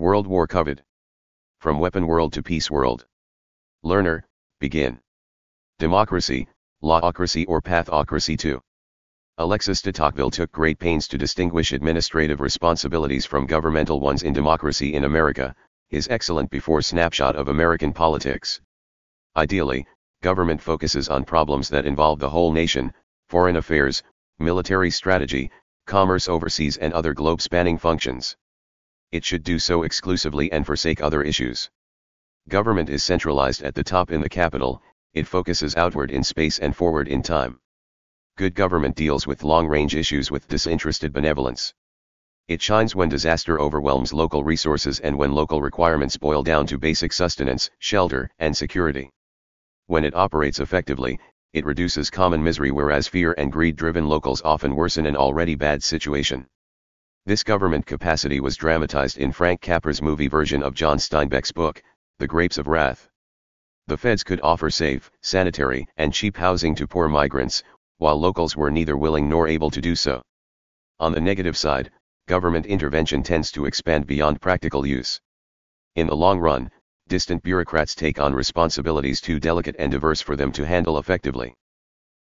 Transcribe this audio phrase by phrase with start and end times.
[0.00, 0.82] World War Covered.
[1.58, 3.04] From Weapon World to Peace World.
[3.82, 4.24] Learner,
[4.58, 4.98] begin.
[5.78, 6.48] Democracy,
[6.80, 8.58] laocracy or pathocracy 2.
[9.36, 14.94] Alexis de Tocqueville took great pains to distinguish administrative responsibilities from governmental ones in democracy
[14.94, 15.54] in America,
[15.90, 18.58] his excellent before snapshot of American politics.
[19.36, 19.86] Ideally,
[20.22, 22.90] government focuses on problems that involve the whole nation,
[23.28, 24.02] foreign affairs,
[24.38, 25.50] military strategy,
[25.84, 28.34] commerce overseas and other globe-spanning functions.
[29.12, 31.68] It should do so exclusively and forsake other issues.
[32.48, 34.80] Government is centralized at the top in the capital,
[35.14, 37.58] it focuses outward in space and forward in time.
[38.36, 41.74] Good government deals with long-range issues with disinterested benevolence.
[42.46, 47.12] It shines when disaster overwhelms local resources and when local requirements boil down to basic
[47.12, 49.10] sustenance, shelter, and security.
[49.86, 51.18] When it operates effectively,
[51.52, 56.46] it reduces common misery whereas fear and greed-driven locals often worsen an already bad situation.
[57.26, 61.82] This government capacity was dramatized in Frank Capra's movie version of John Steinbeck's book,
[62.18, 63.10] The Grapes of Wrath.
[63.88, 67.62] The feds could offer safe, sanitary, and cheap housing to poor migrants,
[67.98, 70.22] while locals were neither willing nor able to do so.
[70.98, 71.90] On the negative side,
[72.26, 75.20] government intervention tends to expand beyond practical use.
[75.96, 76.70] In the long run,
[77.08, 81.54] distant bureaucrats take on responsibilities too delicate and diverse for them to handle effectively.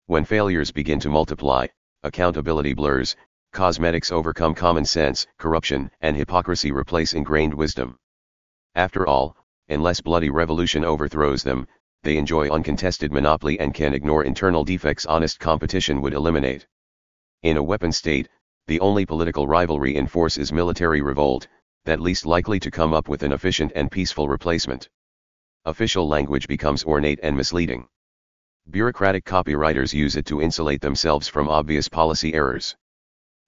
[0.06, 1.68] When failures begin to multiply,
[2.04, 3.18] accountability blurs,
[3.56, 7.98] cosmetics overcome common sense, corruption and hypocrisy replace ingrained wisdom.
[8.76, 9.38] After all,
[9.70, 11.66] unless bloody revolution overthrows them,
[12.04, 16.68] they enjoy uncontested monopoly and can ignore internal defects honest competition would eliminate.
[17.44, 18.28] In a weapon state,
[18.68, 21.48] the only political rivalry in force is military revolt,
[21.86, 24.90] that least likely to come up with an efficient and peaceful replacement.
[25.64, 27.88] Official language becomes ornate and misleading.
[28.70, 32.76] Bureaucratic copywriters use it to insulate themselves from obvious policy errors.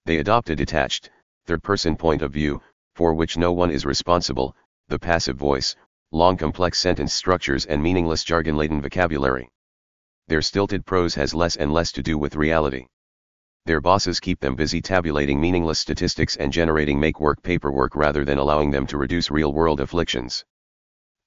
[0.08, 1.10] They adopt a detached,
[1.44, 2.62] third-person point of view,
[2.94, 4.56] for which no one is responsible,
[4.88, 5.76] the passive voice,
[6.12, 9.50] long complex sentence structures and meaningless jargon-laden vocabulary.
[10.26, 12.86] Their stilted prose has less and less to do with reality.
[13.66, 18.70] Their bosses keep them busy tabulating meaningless statistics and generating make-work paperwork rather than allowing
[18.70, 20.42] them to reduce real-world afflictions.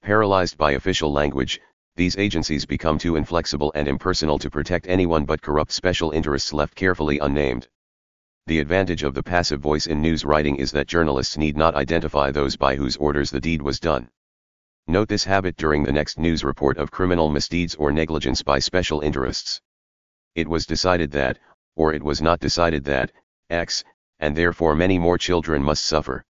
[0.02, 1.60] Paralyzed by official language,
[1.94, 6.74] these agencies become too inflexible and impersonal to protect anyone but corrupt special interests left
[6.74, 7.68] carefully unnamed.
[8.46, 12.32] The advantage of the passive voice in news writing is that journalists need not identify
[12.32, 14.10] those by whose orders the deed was done.
[14.88, 19.00] Note this habit during the next news report of criminal misdeeds or negligence by special
[19.00, 19.60] interests.
[20.34, 21.38] It was decided that,
[21.76, 23.12] or it was not decided that,
[23.48, 23.84] X,
[24.18, 26.24] and therefore many more children must suffer.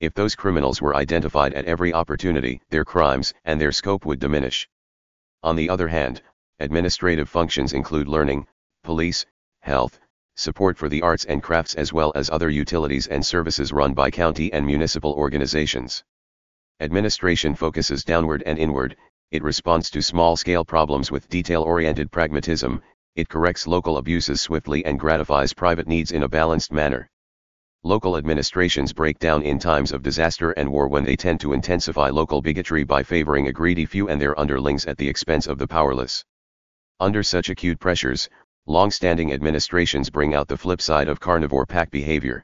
[0.00, 4.66] If those criminals were identified at every opportunity, their crimes and their scope would diminish.
[5.42, 6.22] On the other hand,
[6.58, 8.46] administrative functions include learning,
[8.82, 9.26] police,
[9.60, 10.00] health,
[10.36, 14.10] support for the arts and crafts as well as other utilities and services run by
[14.10, 16.04] county and municipal organizations.
[16.80, 18.96] Administration focuses downward and inward,
[19.30, 22.82] it responds to small-scale problems with detail-oriented pragmatism,
[23.16, 27.08] it corrects local abuses swiftly and gratifies private needs in a balanced manner.
[27.84, 32.10] Local administrations break down in times of disaster and war when they tend to intensify
[32.10, 35.68] local bigotry by favoring a greedy few and their underlings at the expense of the
[35.68, 36.24] powerless.
[36.98, 38.28] Under such acute pressures,
[38.66, 42.42] long-standing administrations bring out the flip side of carnivore pack behavior.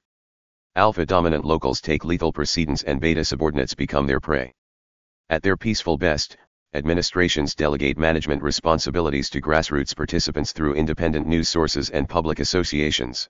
[0.76, 4.52] Alpha-dominant locals take lethal precedence and beta subordinates become their prey.
[5.30, 6.36] At their peaceful best,
[6.74, 13.26] administrations delegate management responsibilities to grassroots participants through independent news sources and public associations.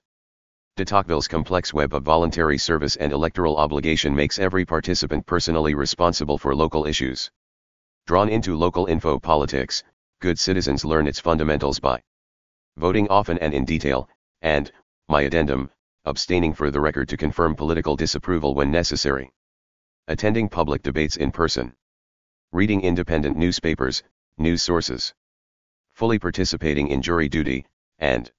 [0.75, 6.37] De Tocqueville's complex web of voluntary service and electoral obligation makes every participant personally responsible
[6.37, 7.31] for local issues.
[8.05, 9.81] Drawn into local info politics,
[10.19, 12.01] good citizens learn its fundamentals by
[12.77, 14.09] voting often and in detail,
[14.41, 14.71] and,
[15.07, 15.69] my addendum,
[16.05, 19.31] abstaining for the record to confirm political disapproval when necessary.
[20.07, 21.75] Attending public debates in person
[22.53, 24.03] reading independent newspapers,
[24.37, 25.13] news sources,
[25.93, 27.65] fully participating in jury duty,
[27.99, 28.29] and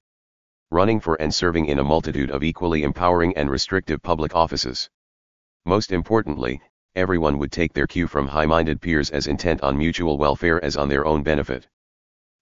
[0.69, 4.89] running for and serving in a multitude of equally empowering and restrictive public offices.
[5.65, 6.61] Most importantly,
[6.95, 10.89] everyone would take their cue from high-minded peers as intent on mutual welfare as on
[10.89, 11.67] their own benefit.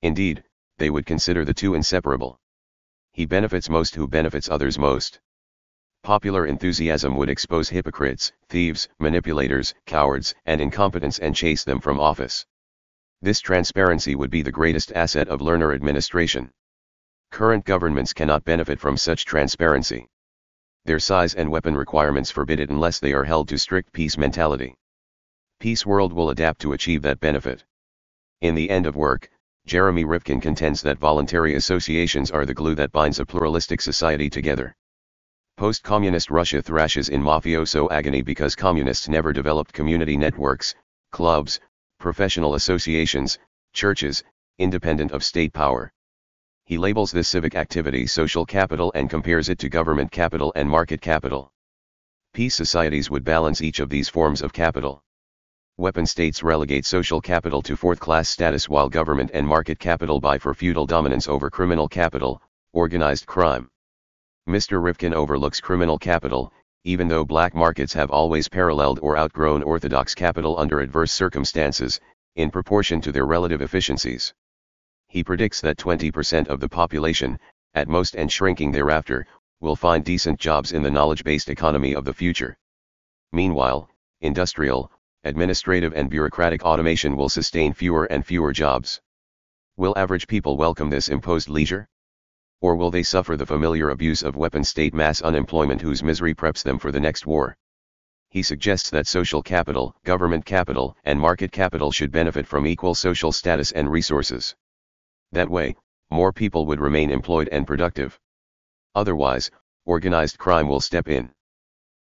[0.01, 0.43] Indeed,
[0.81, 2.39] they would consider the two inseparable.
[3.11, 5.19] He benefits most who benefits others most.
[6.01, 12.47] Popular enthusiasm would expose hypocrites, thieves, manipulators, cowards, and incompetents and chase them from office.
[13.21, 16.49] This transparency would be the greatest asset of learner administration.
[17.29, 20.07] Current governments cannot benefit from such transparency.
[20.85, 24.73] Their size and weapon requirements forbid it unless they are held to strict peace mentality.
[25.59, 27.65] Peace World will adapt to achieve that benefit.
[28.41, 29.29] In the end of work,
[29.67, 34.75] Jeremy Rifkin contends that voluntary associations are the glue that binds a pluralistic society together.
[35.55, 40.75] Post-communist Russia thrashes in mafioso agony because communists never developed community networks,
[41.11, 41.59] clubs,
[41.99, 43.39] professional associations,
[43.71, 44.23] churches,
[44.57, 45.93] independent of state power.
[46.65, 50.99] He labels this civic activity social capital and compares it to government capital and market
[50.99, 51.51] capital.
[52.33, 55.03] Peace societies would balance each of these forms of capital.
[55.77, 60.53] Weapon states relegate social capital to fourth-class status while government and market capital buy for
[60.53, 62.41] feudal dominance over criminal capital,
[62.73, 63.69] organized crime.
[64.47, 64.83] Mr.
[64.83, 66.51] Rifkin overlooks criminal capital,
[66.83, 71.99] even though black markets have always paralleled or outgrown orthodox capital under adverse circumstances,
[72.35, 74.33] in proportion to their relative efficiencies.
[75.07, 77.39] He predicts that 20% of the population,
[77.75, 79.25] at most and shrinking thereafter,
[79.61, 82.57] will find decent jobs in the knowledge-based economy of the future.
[83.31, 83.89] Meanwhile,
[84.21, 84.91] industrial,
[85.23, 89.01] administrative and bureaucratic automation will sustain fewer and fewer jobs.
[89.77, 91.87] Will average people welcome this imposed leisure?
[92.59, 96.63] Or will they suffer the familiar abuse of weapon state mass unemployment whose misery preps
[96.63, 97.57] them for the next war?
[98.29, 103.31] He suggests that social capital, government capital, and market capital should benefit from equal social
[103.31, 104.55] status and resources.
[105.31, 105.75] That way,
[106.09, 108.19] more people would remain employed and productive.
[108.95, 109.51] Otherwise,
[109.85, 111.31] organized crime will step in.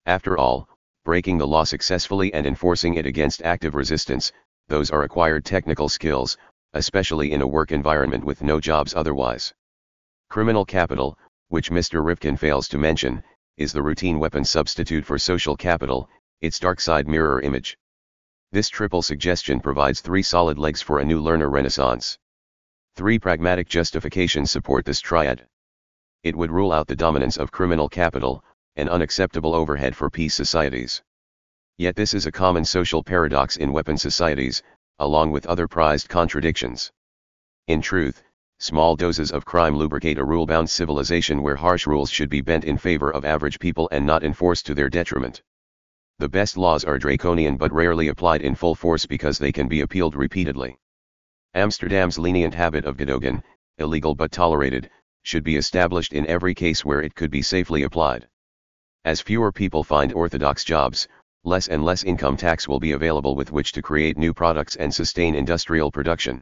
[0.06, 0.70] After all,
[1.06, 4.34] breaking the law successfully and enforcing it against active resistance,
[4.68, 6.36] those are acquired technical skills,
[6.74, 9.54] especially in a work environment with no jobs otherwise.
[10.30, 11.18] Criminal capital,
[11.50, 12.04] which Mr.
[12.04, 13.24] Rifkin fails to mention,
[13.58, 16.10] is the routine weapon substitute for social capital,
[16.42, 17.78] its dark side mirror image.
[18.52, 22.18] This triple suggestion provides three solid legs for a new learner renaissance.
[22.96, 25.46] Three pragmatic justifications support this triad.
[26.24, 28.44] It would rule out the dominance of criminal capital,
[28.76, 31.02] an unacceptable overhead for peace societies.
[31.78, 34.64] Yet this is a common social paradox in weapon societies,
[35.00, 36.92] along with other prized contradictions.
[37.68, 38.24] In truth,
[38.60, 42.78] Small doses of crime lubricate a rule-bound civilization where harsh rules should be bent in
[42.78, 45.44] favor of average people and not enforced to their detriment.
[46.20, 49.82] The best laws are draconian but rarely applied in full force because they can be
[49.82, 50.78] appealed repeatedly.
[51.54, 53.44] Amsterdam's lenient habit of gedogen,
[53.78, 54.90] illegal but tolerated,
[55.24, 58.26] should be established in every case where it could be safely applied.
[59.06, 61.08] As fewer people find orthodox jobs,
[61.44, 64.92] less and less income tax will be available with which to create new products and
[64.92, 66.42] sustain industrial production.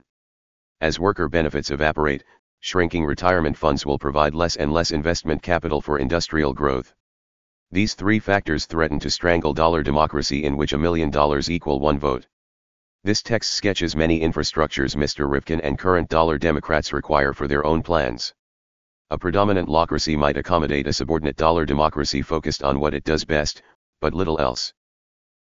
[0.79, 2.23] As worker benefits evaporate,
[2.61, 6.93] shrinking retirement funds will provide less and less investment capital for industrial growth.
[7.69, 11.99] These three factors threaten to strangle dollar democracy in which a million dollars equal one
[11.99, 12.27] vote.
[13.03, 15.29] This text sketches many infrastructures Mr.
[15.29, 18.33] Rifkin and current dollar Democrats require for their own plans.
[19.09, 23.61] A predominant laocracy might accommodate a subordinate dollar democracy focused on what it does best,
[24.01, 24.73] but little else.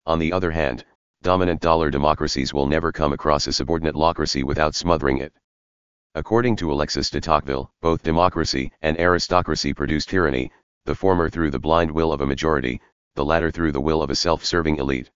[0.06, 0.84] On the other hand,
[1.22, 5.32] dominant dollar democracies will never come across a subordinate laocracy without smothering it.
[6.16, 10.52] According to Alexis de Tocqueville, both democracy and aristocracy produce tyranny,
[10.84, 12.82] the former through the blind will of a majority,
[13.16, 15.10] the latter through the will of a self-serving elite.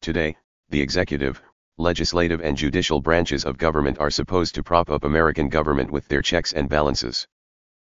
[0.00, 0.36] Today,
[0.70, 1.40] the executive,
[1.78, 6.22] legislative and judicial branches of government are supposed to prop up American government with their
[6.22, 7.28] checks and balances.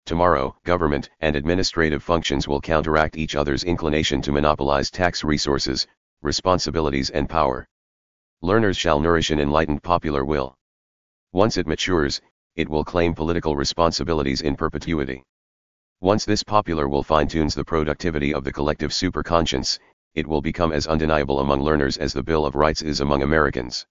[0.07, 5.87] Tomorrow, government and administrative functions will counteract each other's inclination to monopolize tax resources,
[6.23, 7.69] responsibilities and power.
[8.43, 10.57] Learners shall nourish an enlightened popular will.
[11.33, 12.21] Once it matures,
[12.57, 15.23] it will claim political responsibilities in perpetuity.
[16.01, 19.79] Once this popular will fine-tunes the productivity of the collective superconscience,
[20.15, 23.87] it will become as undeniable among learners as the Bill of Rights is among Americans.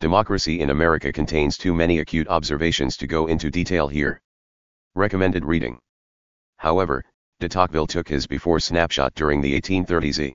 [0.00, 4.20] Democracy in America contains too many acute observations to go into detail here.
[4.98, 5.78] Recommended reading.
[6.56, 7.04] However,
[7.38, 10.34] de Tocqueville took his before snapshot during the 1830s.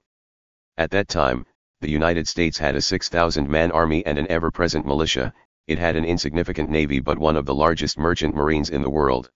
[0.77, 1.45] At that time,
[1.81, 5.33] the United States had a 6,000-man army and an ever-present militia,
[5.67, 9.29] it had an insignificant navy but one of the largest merchant marines in the world.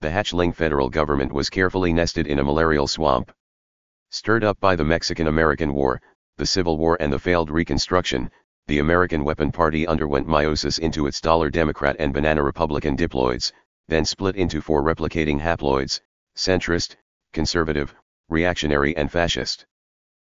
[0.00, 3.32] The hatchling federal government was carefully nested in a malarial swamp.
[4.08, 6.00] Stirred up by the Mexican-American War,
[6.38, 8.30] the Civil War and the failed Reconstruction,
[8.68, 13.52] the American Weapon Party underwent meiosis into its dollar Democrat and banana Republican diploids,
[13.88, 16.00] then split into four replicating haploids,
[16.36, 16.96] centrist,
[17.32, 17.94] conservative,
[18.28, 19.66] reactionary and fascist.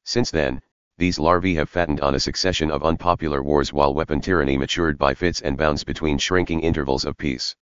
[0.06, 0.62] Since then,
[0.98, 5.14] these larvae have fattened on a succession of unpopular wars while weapon tyranny matured by
[5.14, 7.56] fits and bounds between shrinking intervals of peace.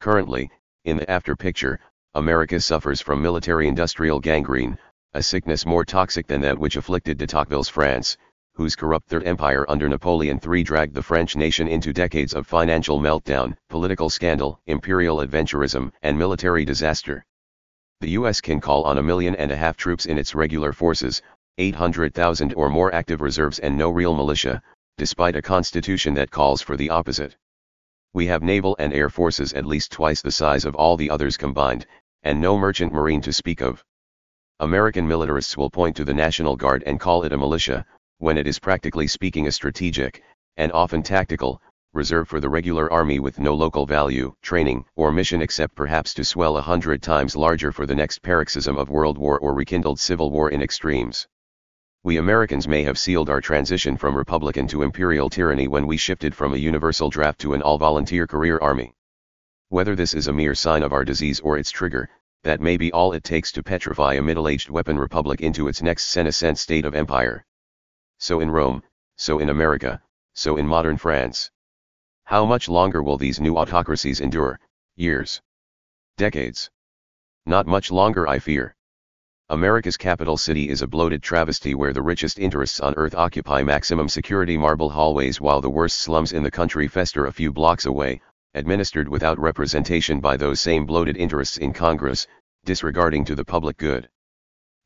[0.00, 0.50] Currently,
[0.84, 1.80] in the after picture,
[2.14, 4.78] America suffers from military-industrial gangrene,
[5.14, 8.16] a sickness more toxic than that which afflicted de Tocqueville's France,
[8.58, 12.98] whose corrupt Third Empire under Napoleon III dragged the French nation into decades of financial
[12.98, 17.24] meltdown, political scandal, imperial adventurism, and military disaster.
[18.00, 18.40] The U.S.
[18.40, 21.22] can call on a million and a half troops in its regular forces,
[21.58, 24.60] 800,000 or more active reserves and no real militia,
[24.96, 27.36] despite a constitution that calls for the opposite.
[28.12, 31.36] We have naval and air forces at least twice the size of all the others
[31.36, 31.86] combined,
[32.24, 33.84] and no merchant marine to speak of.
[34.58, 37.86] American militarists will point to the National Guard and call it a militia,
[38.18, 40.22] when it is practically speaking a strategic,
[40.56, 45.40] and often tactical, reserve for the regular army with no local value, training, or mission
[45.40, 49.38] except perhaps to swell a hundred times larger for the next paroxysm of world war
[49.38, 51.28] or rekindled civil war in extremes.
[52.02, 56.34] We Americans may have sealed our transition from republican to imperial tyranny when we shifted
[56.34, 58.94] from a universal draft to an all-volunteer career army.
[59.68, 62.08] Whether this is a mere sign of our disease or its trigger,
[62.42, 66.06] that may be all it takes to petrify a middle-aged weapon republic into its next
[66.06, 67.44] senescent state of empire.
[68.18, 68.82] So in Rome,
[69.16, 70.02] so in America,
[70.34, 71.50] so in modern France.
[72.24, 74.58] How much longer will these new autocracies endure?
[74.96, 75.40] Years?
[76.16, 76.68] Decades?
[77.46, 78.74] Not much longer I fear.
[79.50, 84.08] America's capital city is a bloated travesty where the richest interests on earth occupy maximum
[84.08, 88.20] security marble hallways while the worst slums in the country fester a few blocks away,
[88.54, 92.26] administered without representation by those same bloated interests in Congress,
[92.64, 94.08] disregarding to the public good.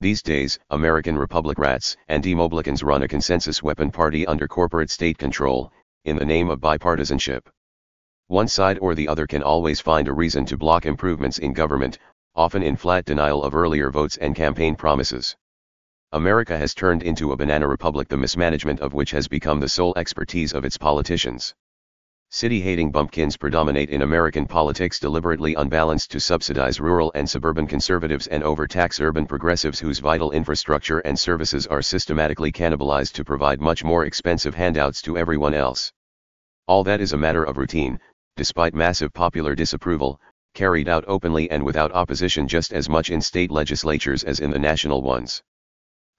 [0.03, 5.17] These days, American Republic rats and demoblicans run a consensus weapon party under corporate state
[5.17, 5.73] control,
[6.05, 7.49] in the name of bipartisanship.
[8.27, 12.01] One side or the other can always find a reason to block improvements in government,
[12.35, 15.37] often in flat denial of earlier votes and campaign promises.
[16.11, 19.95] America has turned into a banana republic the mismanagement of which has become the sole
[19.97, 21.55] expertise of its politicians.
[22.35, 28.43] City-hating bumpkins predominate in American politics deliberately unbalanced to subsidize rural and suburban conservatives and
[28.43, 34.07] overtax urban progressives whose vital infrastructure and services are systematically cannibalized to provide much more
[34.07, 35.93] expensive handouts to everyone else.
[36.67, 38.01] All that is a matter of routine,
[38.37, 40.19] despite massive popular disapproval,
[40.55, 44.59] carried out openly and without opposition just as much in state legislatures as in the
[44.59, 45.43] national ones.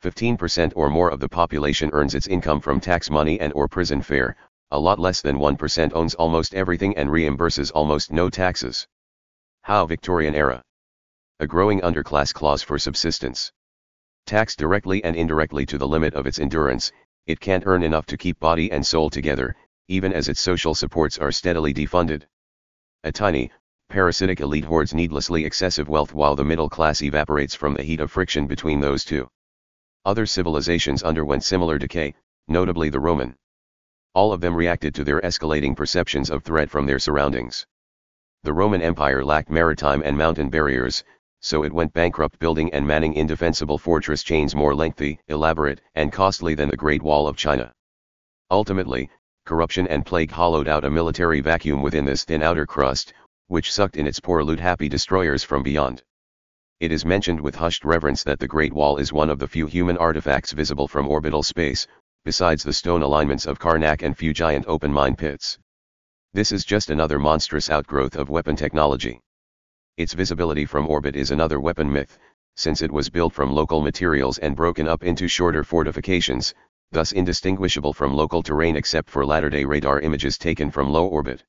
[0.03, 3.99] 15% or more of the population earns its income from tax money and or prison
[3.99, 4.35] fare,
[4.73, 8.87] a lot less than 1% owns almost everything and reimburses almost no taxes.
[9.61, 10.63] How Victorian era.
[11.39, 13.51] A growing underclass clause for subsistence.
[14.25, 16.91] Taxed directly and indirectly to the limit of its endurance,
[17.27, 19.55] it can't earn enough to keep body and soul together,
[19.89, 22.23] even as its social supports are steadily defunded.
[23.03, 23.51] A tiny,
[23.89, 28.11] parasitic elite hoards needlessly excessive wealth while the middle class evaporates from the heat of
[28.11, 29.29] friction between those two.
[30.03, 32.15] Other civilizations underwent similar decay,
[32.47, 33.35] notably the Roman
[34.15, 37.65] all of them reacted to their escalating perceptions of threat from their surroundings.
[38.43, 41.03] The Roman Empire lacked maritime and mountain barriers,
[41.39, 46.53] so it went bankrupt building and manning indefensible fortress chains more lengthy, elaborate, and costly
[46.53, 47.73] than the Great Wall of China.
[48.51, 49.09] Ultimately,
[49.45, 53.13] corruption and plague hollowed out a military vacuum within this thin outer crust,
[53.47, 56.03] which sucked in its poor loot-happy destroyers from beyond.
[56.79, 59.65] It is mentioned with hushed reverence that the Great Wall is one of the few
[59.65, 61.87] human artifacts visible from orbital space,
[62.25, 65.57] besides the stone alignments of Karnak and few giant open mine pits.
[66.33, 69.19] This is just another monstrous outgrowth of weapon technology.
[69.97, 72.17] Its visibility from orbit is another weapon myth,
[72.55, 76.53] since it was built from local materials and broken up into shorter fortifications,
[76.91, 81.43] thus indistinguishable from local terrain except for latter-day radar images taken from low orbit.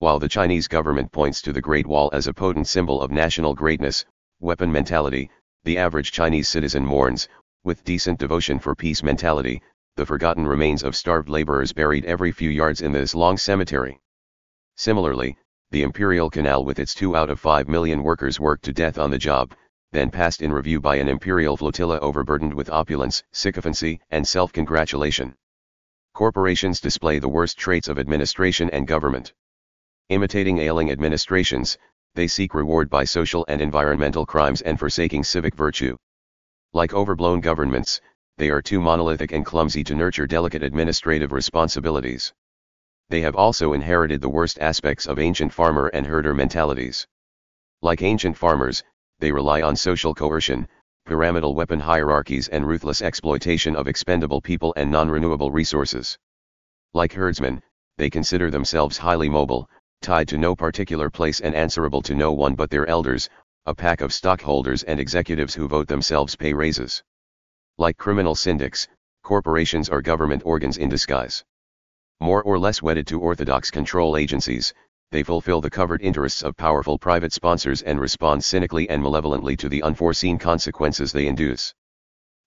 [0.00, 3.54] While the Chinese government points to the Great Wall as a potent symbol of national
[3.54, 4.04] greatness,
[4.40, 5.30] weapon mentality,
[5.62, 7.28] the average Chinese citizen mourns,
[7.62, 9.62] with decent devotion for peace mentality,
[9.96, 14.00] the forgotten remains of starved laborers buried every few yards in this long cemetery.
[14.76, 15.36] Similarly,
[15.70, 19.10] the Imperial Canal with its 2 out of 5 million workers worked to death on
[19.10, 19.54] the job,
[19.90, 25.34] then passed in review by an imperial flotilla overburdened with opulence, sycophancy, and self-congratulation.
[26.14, 29.34] Corporations display the worst traits of administration and government.
[30.08, 31.76] Imitating ailing administrations,
[32.14, 35.96] they seek reward by social and environmental crimes and forsaking civic virtue.
[36.72, 38.00] Like overblown governments,
[38.38, 42.32] they are too monolithic and clumsy to nurture delicate administrative responsibilities.
[43.08, 47.06] They have also inherited the worst aspects of ancient farmer and herder mentalities.
[47.82, 48.82] Like ancient farmers,
[49.18, 50.66] they rely on social coercion,
[51.04, 56.16] pyramidal weapon hierarchies and ruthless exploitation of expendable people and non-renewable resources.
[56.94, 57.62] Like herdsmen,
[57.98, 59.68] they consider themselves highly mobile,
[60.00, 63.28] tied to no particular place and answerable to no one but their elders,
[63.66, 67.02] a pack of stockholders and executives who vote themselves pay raises.
[67.82, 68.86] Like criminal syndics,
[69.24, 71.42] corporations are government organs in disguise.
[72.20, 74.72] More or less wedded to orthodox control agencies,
[75.10, 79.68] they fulfill the covered interests of powerful private sponsors and respond cynically and malevolently to
[79.68, 81.74] the unforeseen consequences they induce.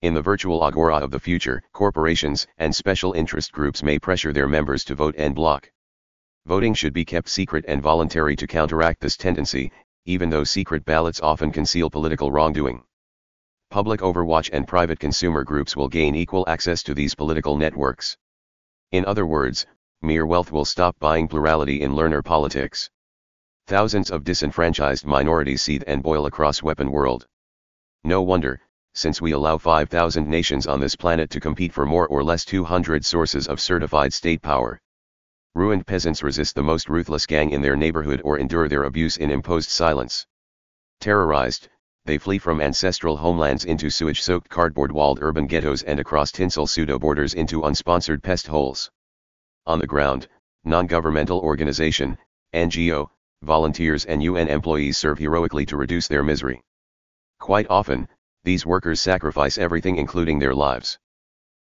[0.01, 4.47] In the virtual agora of the future, corporations and special interest groups may pressure their
[4.47, 5.69] members to vote and block.
[6.45, 9.69] Voting should be kept secret and voluntary to counteract this tendency,
[10.05, 12.85] even though secret ballots often conceal political wrongdoing
[13.69, 18.17] public overwatch and private consumer groups will gain equal access to these political networks.
[18.91, 19.65] In other words,
[20.01, 22.89] mere wealth will stop buying plurality in learner politics.
[23.67, 27.27] Thousands of disenfranchised minorities seethe and boil across weapon world.
[28.03, 28.61] No wonder,
[28.93, 33.03] since we allow 5,000 nations on this planet to compete for more or less 200
[33.03, 34.79] sources of certified state power.
[35.55, 39.31] Ruined peasants resist the most ruthless gang in their neighborhood or endure their abuse in
[39.31, 40.27] imposed silence.
[40.99, 41.69] Terrorized,
[42.05, 47.61] they flee from ancestral homelands into sewage-soaked cardboard-walled urban ghettos and across tinsel pseudo-borders into
[47.61, 48.91] unsponsored pest holes.
[49.65, 50.27] On the ground,
[50.63, 52.15] non-governmental organization,
[52.53, 53.09] NGO,
[53.41, 56.61] volunteers and UN employees serve heroically to reduce their misery.
[57.39, 58.07] Quite often,
[58.43, 60.99] these workers sacrifice everything including their lives.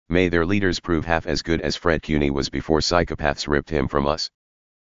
[0.08, 3.86] May their leaders prove half as good as Fred Cuny was before psychopaths ripped him
[3.86, 4.30] from us.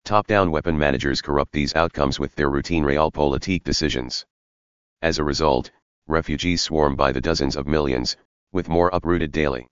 [0.05, 4.27] Top-down weapon managers corrupt these outcomes with their routine realpolitik decisions.
[5.03, 5.71] As a result,
[6.07, 8.19] refugees swarm by the dozens of millions,
[8.53, 9.67] with more uprooted daily.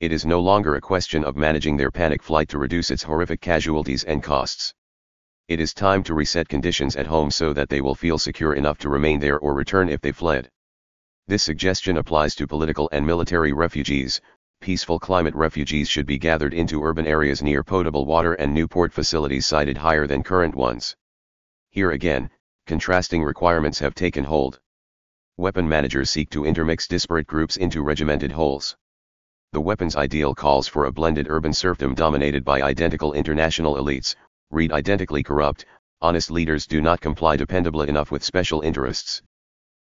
[0.00, 3.42] It is no longer a question of managing their panic flight to reduce its horrific
[3.42, 4.72] casualties and costs.
[5.48, 8.78] It is time to reset conditions at home so that they will feel secure enough
[8.78, 10.50] to remain there or return if they fled.
[11.26, 14.22] This suggestion applies to political and military refugees.
[14.62, 18.92] Peaceful climate refugees should be gathered into urban areas near potable water and new port
[18.92, 20.96] facilities sited higher than current ones.
[21.70, 22.30] Here again,
[22.66, 24.60] contrasting requirements have taken hold.
[25.36, 28.76] Weapon managers seek to intermix disparate groups into regimented wholes.
[29.52, 34.16] The weapons ideal calls for a blended urban serfdom dominated by identical international elites,
[34.50, 35.64] read identically corrupt,
[36.00, 39.22] honest leaders do not comply dependably enough with special interests.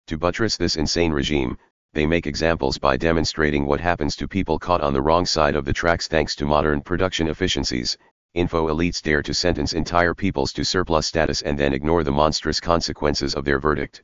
[0.07, 1.57] To buttress this insane regime,
[1.93, 5.65] they make examples by demonstrating what happens to people caught on the wrong side of
[5.65, 7.97] the tracks thanks to modern production efficiencies.
[8.37, 12.59] Info elites dare to sentence entire peoples to surplus status and then ignore the monstrous
[12.59, 14.03] consequences of their verdict.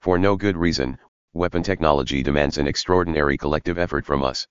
[0.00, 0.98] For no good reason,
[1.34, 4.48] weapon technology demands an extraordinary collective effort from us.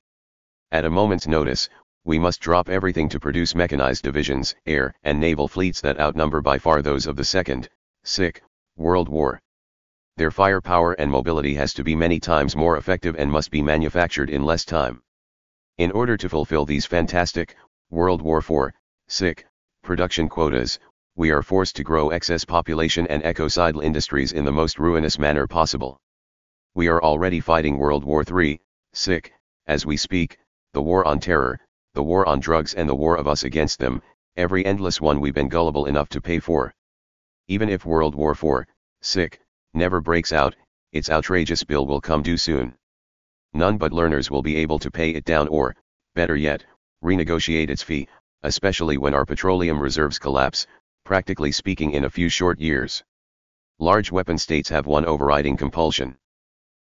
[0.72, 1.70] At a moment's notice,
[2.04, 6.60] we must drop everything to produce mechanized divisions, air and naval fleets that outnumber by
[6.60, 7.68] far those of the Second,
[8.04, 8.44] sick,
[8.78, 9.42] World War.
[10.18, 14.30] Their firepower and mobility has to be many times more effective and must be manufactured
[14.30, 15.02] in less time.
[15.80, 17.56] In order to fulfill these fantastic,
[17.90, 18.72] World War IV,
[19.10, 19.48] sick,
[19.82, 20.78] production quotas,
[21.16, 25.48] we are forced to grow excess population and ecocidal industries in the most ruinous manner
[25.48, 26.00] possible.
[26.76, 28.62] We are already fighting World War III,
[28.94, 29.34] sick,
[29.66, 30.38] as we speak,
[30.74, 31.60] the war on terror,
[31.96, 34.04] the war on drugs and the war of us against them,
[34.38, 36.72] every endless one we've been gullible enough to pay for.
[37.48, 38.68] Even if World War IV,
[39.02, 39.42] sick,
[39.74, 40.56] never breaks out,
[40.92, 42.76] its outrageous bill will come due soon.
[43.54, 45.76] None but learners will be able to pay it down or,
[46.14, 46.64] better yet,
[47.04, 48.08] renegotiate its fee,
[48.44, 50.68] especially when our petroleum reserves collapse,
[51.04, 53.04] practically speaking in a few short years.
[53.80, 56.18] Large weapon states have one overriding compulsion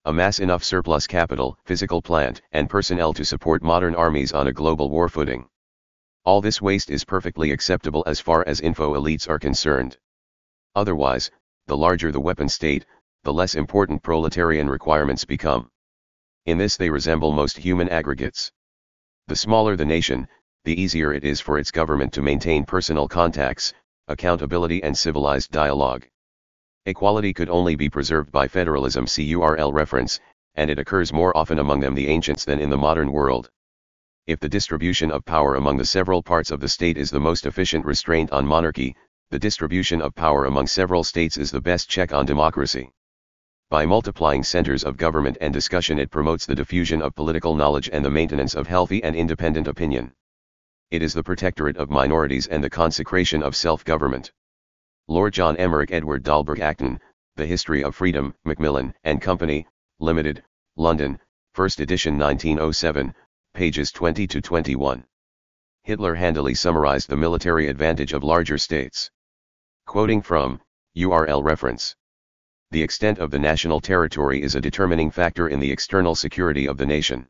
[0.05, 4.89] amass enough surplus capital, physical plant, and personnel to support modern armies on a global
[4.89, 5.47] war footing.
[6.23, 9.97] All this waste is perfectly acceptable as far as info elites are concerned.
[10.73, 11.29] Otherwise,
[11.67, 12.85] the larger the weapon state,
[13.23, 15.69] the less important proletarian requirements become.
[16.45, 18.51] In this they resemble most human aggregates.
[19.27, 20.27] The smaller the nation,
[20.65, 23.73] the easier it is for its government to maintain personal contacts,
[24.07, 26.05] accountability and civilized dialogue.
[26.85, 30.19] Equality could only be preserved by federalism CURL reference,
[30.55, 33.49] and it occurs more often among them the ancients than in the modern world.
[34.27, 37.45] If the distribution of power among the several parts of the state is the most
[37.45, 38.95] efficient restraint on monarchy,
[39.29, 42.91] the distribution of power among several states is the best check on democracy.
[43.69, 48.03] By multiplying centers of government and discussion it promotes the diffusion of political knowledge and
[48.03, 50.11] the maintenance of healthy and independent opinion.
[50.91, 54.31] It is the protectorate of minorities and the consecration of self-government.
[55.07, 56.99] Lord John Emmerich Edward Dalberg Acton,
[57.35, 59.67] The History of Freedom, Macmillan and Company,
[59.99, 60.43] Limited,
[60.77, 61.19] London,
[61.53, 63.13] first edition 1907,
[63.53, 65.05] pages 20 to 21.
[65.83, 69.11] Hitler handily summarized the military advantage of larger states.
[69.85, 70.59] Quoting from,
[70.97, 71.95] URL reference.
[72.71, 76.77] The extent of the national territory is a determining factor in the external security of
[76.77, 77.27] the nation.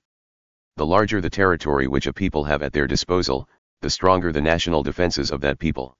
[0.77, 3.49] The larger the territory which a people have at their disposal,
[3.81, 5.95] the stronger the national defenses of that people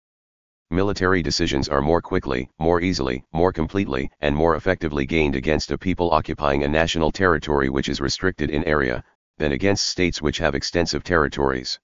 [0.71, 5.77] military decisions are more quickly, more easily, more completely, and more effectively gained against a
[5.77, 9.03] people occupying a national territory which is restricted in area,
[9.37, 11.79] than against states which have extensive territories.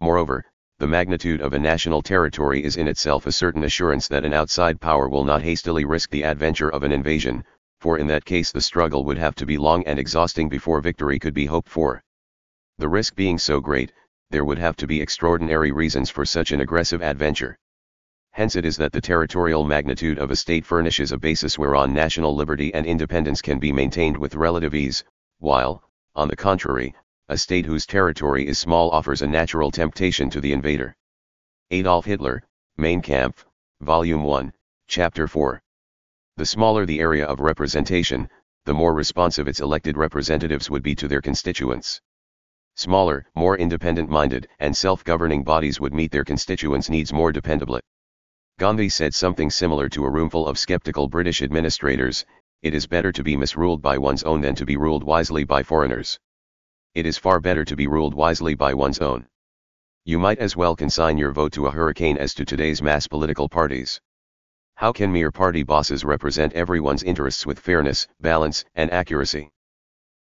[0.00, 0.44] Moreover,
[0.78, 4.80] the magnitude of a national territory is in itself a certain assurance that an outside
[4.80, 7.44] power will not hastily risk the adventure of an invasion,
[7.84, 11.18] for in that case the struggle would have to be long and exhausting before victory
[11.18, 12.02] could be hoped for.
[12.78, 13.92] The risk being so great,
[14.30, 17.58] there would have to be extraordinary reasons for such an aggressive adventure.
[18.30, 22.34] Hence it is that the territorial magnitude of a state furnishes a basis whereon national
[22.34, 25.04] liberty and independence can be maintained with relative ease,
[25.40, 25.82] while,
[26.14, 26.94] on the contrary,
[27.28, 30.96] a state whose territory is small offers a natural temptation to the invader.
[31.70, 32.44] Adolf Hitler,
[32.78, 33.44] Mein Kampf,
[33.82, 34.54] Volume 1,
[34.88, 35.60] Chapter 4.
[36.36, 38.28] The smaller the area of representation,
[38.64, 42.00] the more responsive its elected representatives would be to their constituents.
[42.74, 47.78] Smaller, more independent-minded, and self-governing bodies would meet their constituents' needs more dependably.
[48.58, 52.26] Gandhi said something similar to a roomful of skeptical British administrators,
[52.62, 55.62] it is better to be misruled by one's own than to be ruled wisely by
[55.62, 56.18] foreigners.
[56.96, 59.28] It is far better to be ruled wisely by one's own.
[60.04, 63.48] You might as well consign your vote to a hurricane as to today's mass political
[63.48, 64.00] parties.
[64.76, 69.52] How can mere party bosses represent everyone's interests with fairness, balance, and accuracy?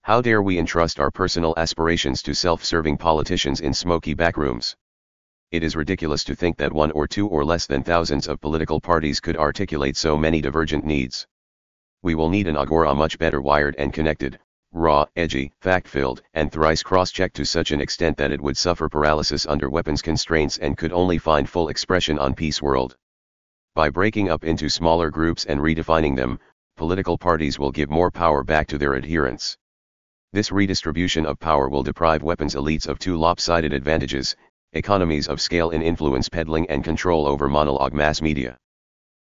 [0.02, 4.74] How dare we entrust our personal aspirations to self-serving politicians in smoky backrooms?
[5.52, 8.80] It is ridiculous to think that one or two or less than thousands of political
[8.80, 11.28] parties could articulate so many divergent needs.
[12.02, 14.40] We will need an agora much better wired and connected,
[14.72, 19.46] raw, edgy, fact-filled, and thrice cross-checked to such an extent that it would suffer paralysis
[19.46, 22.96] under weapons constraints and could only find full expression on Peace World.
[23.76, 26.40] By breaking up into smaller groups and redefining them,
[26.76, 29.56] political parties will give more power back to their adherents.
[30.32, 34.34] This redistribution of power will deprive weapons elites of two lopsided advantages,
[34.72, 38.58] economies of scale in influence peddling and control over monologue mass media.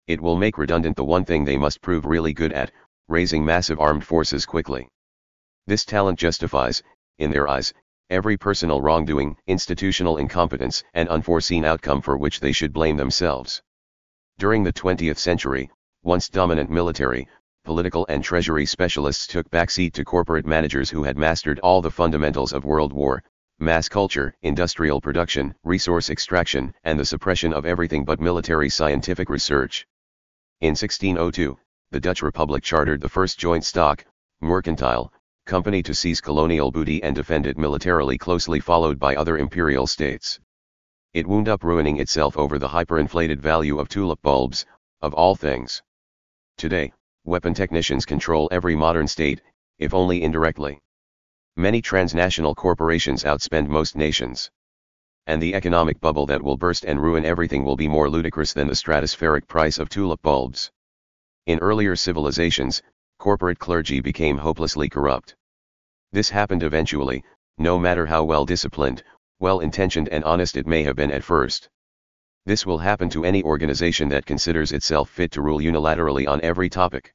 [0.08, 2.70] It will make redundant the one thing they must prove really good at,
[3.08, 4.90] raising massive armed forces quickly.
[5.68, 6.84] This talent justifies,
[7.18, 7.74] in their eyes,
[8.10, 13.62] every personal wrongdoing, institutional incompetence, and unforeseen outcome for which they should blame themselves.
[14.40, 15.70] During the 20th century,
[16.02, 17.28] once dominant military,
[17.64, 22.52] political and treasury specialists took backseat to corporate managers who had mastered all the fundamentals
[22.52, 23.24] of world war,
[23.60, 29.88] mass culture, industrial production, resource extraction, and the suppression of everything but military scientific research.
[30.62, 31.58] In 1602,
[31.92, 34.04] the Dutch Republic chartered the first joint stock,
[34.42, 35.14] mercantile,
[35.46, 40.40] company to seize colonial booty and defend it militarily closely followed by other imperial states
[41.14, 44.66] it wound up ruining itself over the hyperinflated value of tulip bulbs,
[45.02, 45.84] of all things.
[46.58, 46.92] Today,
[47.24, 49.40] weapon technicians control every modern state,
[49.78, 50.82] if only indirectly.
[51.56, 54.50] Many transnational corporations outspend most nations.
[55.28, 58.68] And the economic bubble that will burst and ruin everything will be more ludicrous than
[58.68, 60.72] the stratospheric price of tulip bulbs.
[61.46, 62.82] In earlier civilizations,
[63.20, 65.36] corporate clergy became hopelessly corrupt.
[66.12, 67.24] This happened eventually,
[67.60, 69.04] no matter how well disciplined,
[69.40, 71.70] well-intentioned and honest it may have been at first.
[72.46, 76.70] This will happen to any organization that considers itself fit to rule unilaterally on every
[76.70, 77.14] topic.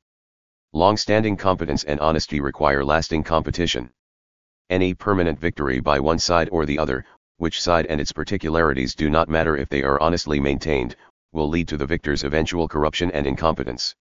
[0.72, 3.90] Long-standing competence and honesty require lasting competition.
[4.70, 7.04] Any permanent victory by one side or the other,
[7.38, 10.96] which side and its particularities do not matter if they are honestly maintained,
[11.32, 13.94] will lead to the victor's eventual corruption and incompetence.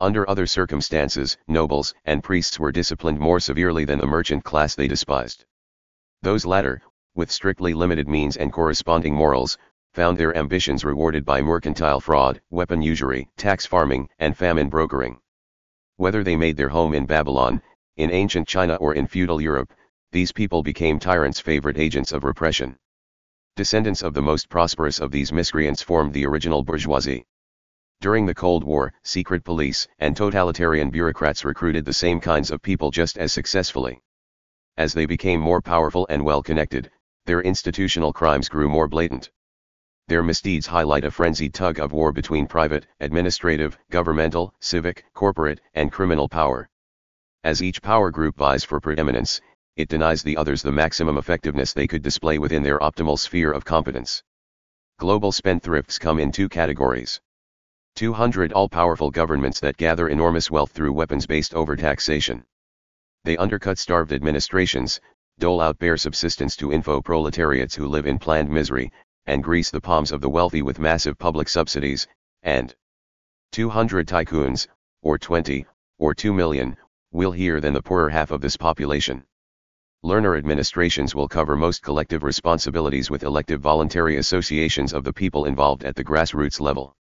[0.00, 4.86] Under other circumstances, nobles and priests were disciplined more severely than the merchant class they
[4.86, 5.44] despised.
[6.22, 6.82] Those latter,
[7.14, 9.58] with strictly limited means and corresponding morals,
[9.92, 15.18] found their ambitions rewarded by mercantile fraud, weapon usury, tax farming, and famine brokering.
[15.96, 17.60] Whether they made their home in Babylon,
[17.96, 19.72] in ancient China or in feudal Europe,
[20.12, 22.76] these people became tyrants' favorite agents of repression.
[23.56, 27.26] Descendants of the most prosperous of these miscreants formed the original bourgeoisie.
[28.00, 32.92] During the Cold War, secret police and totalitarian bureaucrats recruited the same kinds of people
[32.92, 34.00] just as successfully.
[34.76, 36.92] As they became more powerful and well connected,
[37.28, 39.30] their institutional crimes grew more blatant.
[40.06, 45.92] Their misdeeds highlight a frenzied tug of war between private, administrative, governmental, civic, corporate, and
[45.92, 46.70] criminal power.
[47.44, 49.42] As each power group vies for preeminence,
[49.76, 53.66] it denies the others the maximum effectiveness they could display within their optimal sphere of
[53.66, 54.22] competence.
[54.98, 57.20] Global spendthrifts come in two categories.
[57.96, 62.42] 200 all-powerful governments that gather enormous wealth through weapons-based overtaxation.
[63.24, 64.98] They undercut starved administrations,
[65.38, 68.90] dole out bare subsistence to info proletariats who live in planned misery,
[69.26, 72.08] and grease the palms of the wealthy with massive public subsidies,
[72.42, 72.74] and
[73.52, 74.66] 200 tycoons,
[75.02, 75.64] or 20,
[75.98, 76.76] or 2 million,
[77.12, 79.22] will hear than the poorer half of this population.
[80.02, 85.84] Learner administrations will cover most collective responsibilities with elective voluntary associations of the people involved
[85.84, 86.96] at the grassroots level.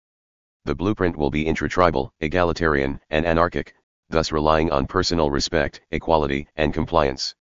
[0.66, 3.76] The blueprint will be intratribal, egalitarian, and anarchic,
[4.10, 7.36] thus relying on personal respect, equality, and compliance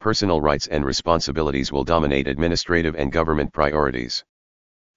[0.00, 4.24] personal rights and responsibilities will dominate administrative and government priorities.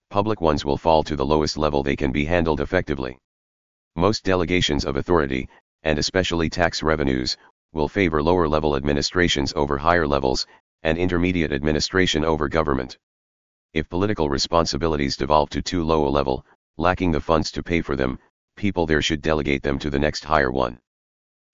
[0.09, 3.17] Public ones will fall to the lowest level they can be handled effectively.
[3.95, 5.49] Most delegations of authority,
[5.83, 7.37] and especially tax revenues,
[7.73, 10.47] will favor lower level administrations over higher levels,
[10.83, 12.97] and intermediate administration over government.
[13.73, 16.45] If political responsibilities devolve to too low a level,
[16.77, 18.17] lacking the funds to pay for them,
[18.55, 20.79] people there should delegate them to the next higher one.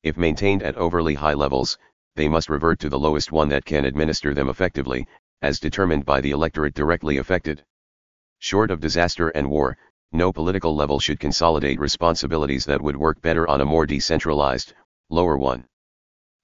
[0.04, 1.78] If maintained at overly high levels,
[2.16, 5.06] they must revert to the lowest one that can administer them effectively,
[5.42, 7.64] as determined by the electorate directly affected.
[8.40, 9.78] Short of disaster and war,
[10.12, 14.74] no political level should consolidate responsibilities that would work better on a more decentralized,
[15.10, 15.66] Lower 1.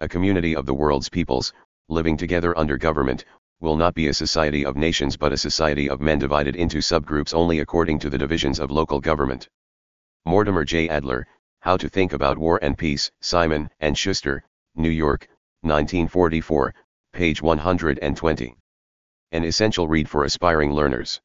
[0.02, 1.54] A community of the world's peoples,
[1.88, 3.24] living together under government,
[3.62, 7.34] will not be a society of nations but a society of men divided into subgroups
[7.34, 9.48] only according to the divisions of local government.
[10.26, 10.90] Mortimer J.
[10.90, 11.28] Adler,
[11.62, 14.44] How to Think About War and Peace, Simon and Schuster,
[14.76, 15.28] New York,
[15.64, 16.74] 1944,
[17.14, 18.56] page 120.
[19.32, 21.22] An essential read for aspiring learners.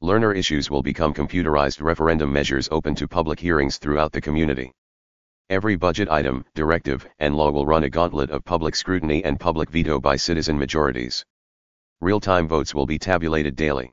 [0.00, 4.70] Learner issues will become computerized referendum measures open to public hearings throughout the community.
[5.50, 9.68] Every budget item, directive, and law will run a gauntlet of public scrutiny and public
[9.70, 11.24] veto by citizen majorities.
[12.00, 13.92] Real-time votes will be tabulated daily.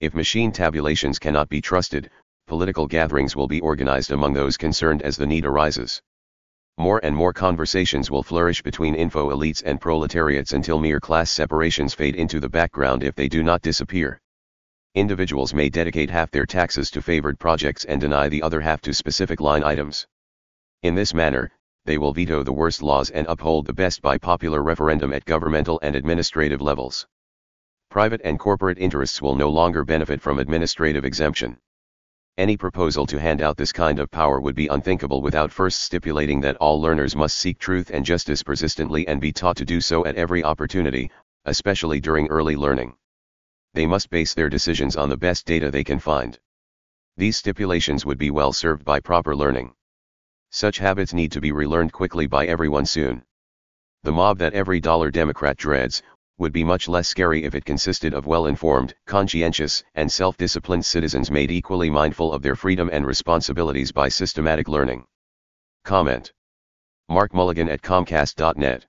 [0.00, 2.10] If machine tabulations cannot be trusted,
[2.48, 6.02] political gatherings will be organized among those concerned as the need arises.
[6.78, 11.92] More and more conversations will flourish between info elites and proletariats until mere class separations
[11.92, 14.20] fade into the background if they do not disappear.
[14.94, 18.94] Individuals may dedicate half their taxes to favored projects and deny the other half to
[18.94, 20.06] specific line items.
[20.82, 21.50] In this manner,
[21.84, 25.80] they will veto the worst laws and uphold the best by popular referendum at governmental
[25.82, 27.06] and administrative levels
[27.90, 31.56] private and corporate interests will no longer benefit from administrative exemption.
[32.38, 36.40] Any proposal to hand out this kind of power would be unthinkable without first stipulating
[36.42, 40.06] that all learners must seek truth and justice persistently and be taught to do so
[40.06, 41.10] at every opportunity,
[41.46, 42.94] especially during early learning.
[43.74, 46.38] They must base their decisions on the best data they can find.
[47.16, 49.74] These stipulations would be well served by proper learning.
[50.50, 53.24] Such habits need to be relearned quickly by everyone soon.
[54.04, 56.04] The mob that every dollar Democrat dreads,
[56.38, 61.50] would be much less scary if it consisted of well-informed, conscientious, and self-disciplined citizens made
[61.50, 65.04] equally mindful of their freedom and responsibilities by systematic learning.
[65.84, 66.32] Comment.
[67.08, 68.86] Mark Mulligan at Comcast.net